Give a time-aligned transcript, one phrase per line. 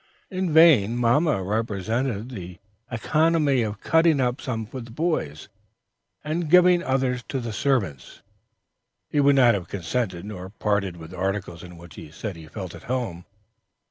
[0.31, 2.57] In vain mamma represented the
[2.89, 5.47] economy of cutting up some for the boys,
[6.23, 8.23] and giving others to the servants;
[9.09, 12.85] he would not consent, nor part with articles in which he said he felt at
[12.89, 13.25] home.